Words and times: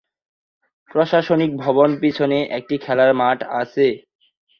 প্রশাসনিক 0.91 1.51
ভবন 1.55 1.89
পিছনে 2.01 2.37
একটি 2.57 2.75
খেলার 2.77 3.11
মাঠ 3.13 3.39
আছে। 3.61 3.87